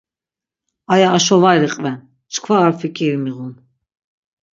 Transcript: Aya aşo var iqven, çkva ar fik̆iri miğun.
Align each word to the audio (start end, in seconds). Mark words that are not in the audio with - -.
Aya 0.93 1.07
aşo 1.17 1.37
var 1.43 1.61
iqven, 1.67 1.97
çkva 2.31 2.55
ar 2.65 2.73
fik̆iri 2.79 3.17
miğun. 3.23 3.53